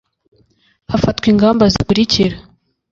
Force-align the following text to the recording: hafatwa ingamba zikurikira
hafatwa 0.91 1.25
ingamba 1.31 1.63
zikurikira 1.73 2.35